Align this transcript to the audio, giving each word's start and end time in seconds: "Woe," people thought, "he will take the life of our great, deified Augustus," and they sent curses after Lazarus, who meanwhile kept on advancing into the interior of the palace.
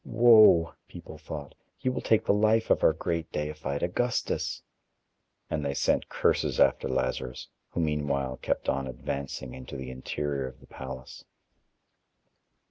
"Woe," 0.03 0.73
people 0.87 1.19
thought, 1.19 1.53
"he 1.77 1.87
will 1.87 2.01
take 2.01 2.25
the 2.25 2.33
life 2.33 2.71
of 2.71 2.83
our 2.83 2.91
great, 2.91 3.31
deified 3.31 3.83
Augustus," 3.83 4.63
and 5.47 5.63
they 5.63 5.75
sent 5.75 6.09
curses 6.09 6.59
after 6.59 6.89
Lazarus, 6.89 7.49
who 7.69 7.81
meanwhile 7.81 8.37
kept 8.37 8.67
on 8.67 8.87
advancing 8.87 9.53
into 9.53 9.77
the 9.77 9.91
interior 9.91 10.47
of 10.47 10.59
the 10.59 10.65
palace. 10.65 11.23